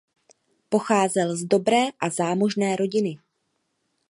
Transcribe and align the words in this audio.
Pocházel 0.69 1.35
z 1.37 1.45
dobré 1.45 1.83
a 2.01 2.09
zámožné 2.09 2.73
rodiny. 2.75 3.19